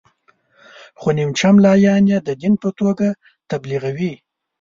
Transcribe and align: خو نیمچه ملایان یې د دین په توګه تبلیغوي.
خو 0.99 1.07
نیمچه 1.17 1.47
ملایان 1.55 2.03
یې 2.11 2.19
د 2.27 2.29
دین 2.41 2.53
په 2.61 2.69
توګه 2.79 3.07
تبلیغوي. 3.51 4.13